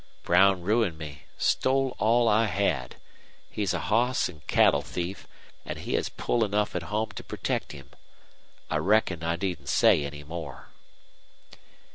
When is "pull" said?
6.09-6.43